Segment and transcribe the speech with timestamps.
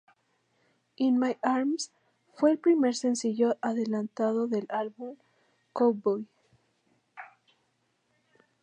[0.97, 1.91] In My Arms
[2.33, 5.15] fue el primer sencillo adelanto del álbum
[5.73, 6.27] "Cowboy".